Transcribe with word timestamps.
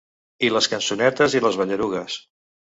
I 0.47 0.49
les 0.55 0.69
cançonetes 0.71 1.37
i 1.41 1.45
les 1.45 1.61
ballarugues. 1.63 2.21